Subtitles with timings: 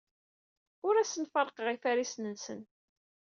[0.87, 2.61] Ur asen-ferrqeɣ ifarisen-nsen.